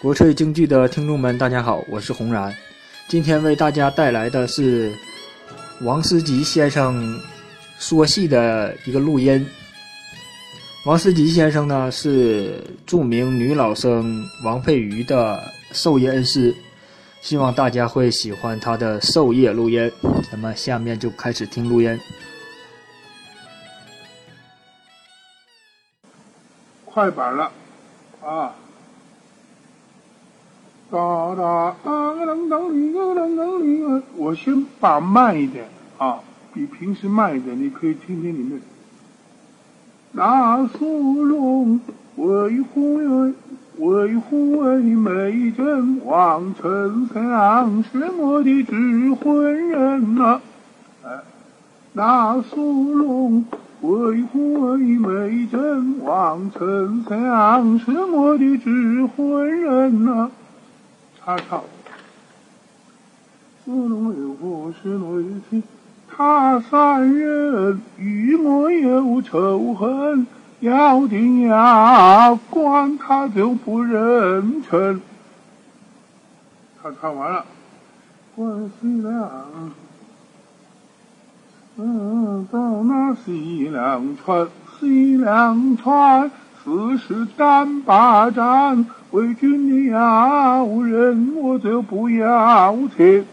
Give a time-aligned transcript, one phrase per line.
[0.00, 2.56] 国粹京剧的听众们，大家好，我是红然。
[3.06, 4.90] 今天为大家带来的是
[5.82, 7.20] 王思吉先生
[7.78, 9.46] 说戏的一个录音。
[10.86, 15.38] 王思吉先生呢是著名女老生王佩瑜的
[15.72, 16.54] 授业恩师，
[17.20, 19.92] 希望大家会喜欢他的授业录音。
[20.32, 22.00] 咱们下面就开始听录音。
[26.86, 27.52] 快板了，
[28.24, 28.54] 啊！
[30.90, 31.44] 哒哒
[31.84, 35.68] 啊噔噔哩个噔噔哩个，我先把慢一点
[35.98, 36.18] 啊，
[36.52, 38.60] 比平时慢一点，你可以听听里面。
[40.12, 41.80] 那苏龙
[42.16, 42.96] 为虎
[43.78, 50.40] 为虎为美珍王丞相是我的智魂人呐，
[51.04, 51.20] 哎，
[51.92, 53.44] 那苏龙。
[53.82, 60.30] 为虎为美珍王丞相是我的智魂人呐，
[61.24, 61.62] 唱唱。
[63.64, 65.62] 子龙有虎是内情，
[66.08, 70.26] 他三人与我有仇恨，
[70.60, 75.00] 要定要管他就不认臣。
[76.82, 77.44] 他唱完了，
[78.34, 79.30] 关西凉。
[81.76, 84.48] 嗯，到那西凉川，
[84.78, 86.30] 西凉川，
[86.62, 93.24] 四十单八战，为君要人，我就不要钱。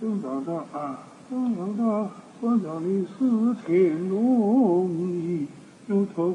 [0.00, 5.46] 等等等啊，等等等，我叫你四天容易，
[5.88, 6.34] 有头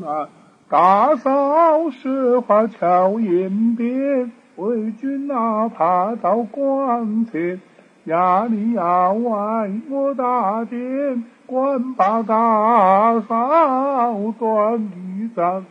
[0.00, 0.28] 难，
[0.68, 4.32] 大嫂说话巧言辩。
[4.56, 7.60] 为君哪怕到关前，
[8.04, 15.64] 压里压外我打点，管把大嫂断玉簪。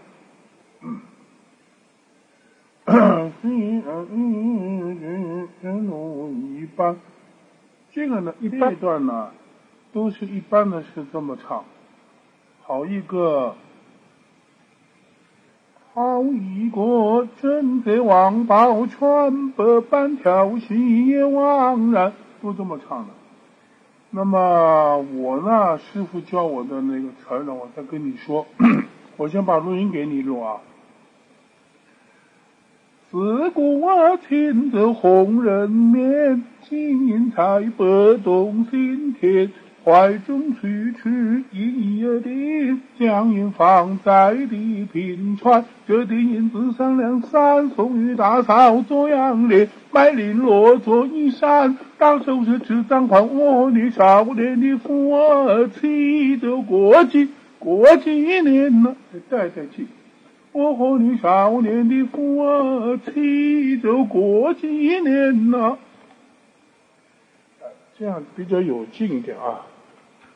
[0.82, 1.02] 嗯
[2.86, 6.98] 嗯嗯嗯嗯嗯嗯一般，
[7.92, 9.32] 这个呢，一段呢，
[9.92, 11.64] 都是一般的是这么唱，
[12.64, 13.56] 好一个。
[15.94, 22.12] 好一个正在王宝全，百般调戏也枉然，
[22.42, 23.14] 都这么唱的。
[24.16, 28.48] 那么我呢，师傅教我的那个词呢，我再跟你说。
[29.18, 30.62] 我先把录音给你录啊。
[33.12, 39.52] 自古我亲走红人面，金银财帛动心田。
[39.86, 41.10] 怀中取出
[41.52, 45.64] 银叶锭，将银放在地平川。
[45.88, 49.70] 这锭银子三两三，送与大嫂做阳脸。
[49.92, 53.28] 买绫罗做衣衫，当首饰吃赃款。
[53.28, 57.30] 我和你少年的福儿妻，就过几
[57.60, 58.96] 过几年了，
[59.30, 59.86] 再带去。
[60.52, 65.78] 我和你少年的夫妻，就过几年了。
[68.00, 69.62] 这样比较有劲一点啊。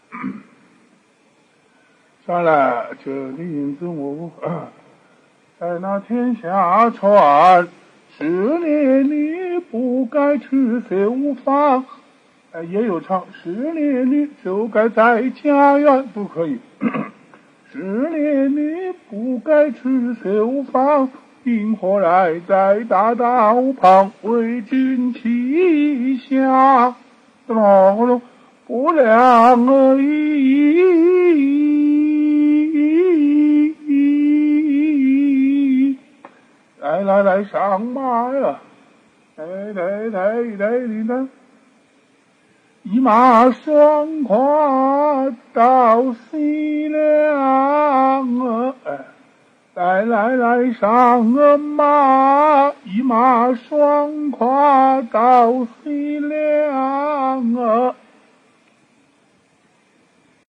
[2.25, 4.31] 算了，这银子我
[5.59, 7.67] 在那天下传，
[8.17, 11.85] 十年你不该去绣坊，
[12.51, 16.59] 哎，也有唱，十年你就该在家园，都可以。
[17.71, 21.09] 十年你不该去绣坊，
[21.43, 26.95] 因何来在大道旁为君泣下？
[28.69, 30.29] 不良而已。
[36.79, 38.59] 来来来，上马呀！
[39.37, 39.43] 来
[39.73, 40.69] 来来来
[41.07, 41.27] 来，
[42.83, 48.75] 一马双跨到西凉。
[48.85, 48.99] 哎，
[49.73, 56.19] 来来来，上马，一马双跨到西。